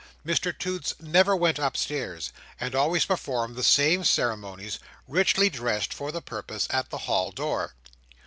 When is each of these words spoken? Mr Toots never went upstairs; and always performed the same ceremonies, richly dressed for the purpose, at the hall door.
Mr 0.25 0.51
Toots 0.57 0.95
never 0.99 1.35
went 1.35 1.59
upstairs; 1.59 2.33
and 2.59 2.73
always 2.73 3.05
performed 3.05 3.55
the 3.55 3.61
same 3.61 4.03
ceremonies, 4.03 4.79
richly 5.07 5.47
dressed 5.47 5.93
for 5.93 6.11
the 6.11 6.23
purpose, 6.23 6.65
at 6.71 6.89
the 6.89 6.97
hall 7.05 7.29
door. 7.31 7.75